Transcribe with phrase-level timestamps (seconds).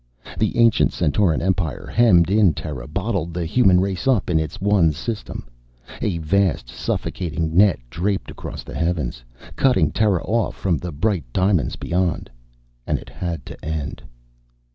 [0.39, 4.93] The ancient Centauran Empire hemmed in Terra, bottled the human race up in its one
[4.93, 5.47] system.
[6.01, 9.23] A vast, suffocating net draped across the heavens,
[9.55, 12.31] cutting Terra off from the bright diamonds beyond....
[12.87, 14.01] And it had to end.